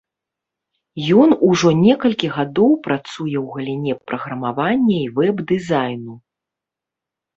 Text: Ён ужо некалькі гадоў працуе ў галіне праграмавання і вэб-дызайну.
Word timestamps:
Ён 1.23 1.29
ужо 1.49 1.69
некалькі 1.85 2.27
гадоў 2.39 2.71
працуе 2.89 3.11
ў 3.11 3.45
галіне 3.57 3.93
праграмавання 4.13 4.97
і 4.99 5.07
вэб-дызайну. 5.21 6.13